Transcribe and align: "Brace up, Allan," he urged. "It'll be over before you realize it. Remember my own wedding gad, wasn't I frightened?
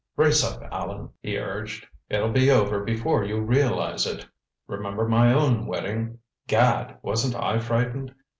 "Brace 0.15 0.43
up, 0.43 0.63
Allan," 0.71 1.11
he 1.21 1.37
urged. 1.37 1.85
"It'll 2.09 2.31
be 2.31 2.49
over 2.49 2.83
before 2.83 3.23
you 3.23 3.39
realize 3.39 4.07
it. 4.07 4.25
Remember 4.65 5.07
my 5.07 5.31
own 5.31 5.67
wedding 5.67 6.17
gad, 6.47 6.97
wasn't 7.03 7.35
I 7.35 7.59
frightened? 7.59 8.15